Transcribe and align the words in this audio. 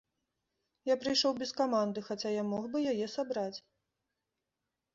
Я 0.89 0.95
прыйшоў 1.03 1.31
без 1.41 1.51
каманды, 1.59 1.99
хаця 2.09 2.33
я 2.41 2.47
мог 2.55 2.63
бы 2.73 2.77
яе 2.95 3.07
сабраць. 3.19 3.57